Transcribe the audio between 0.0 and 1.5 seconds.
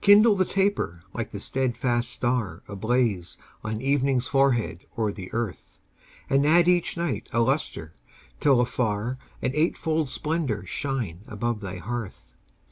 Kindle the taper like the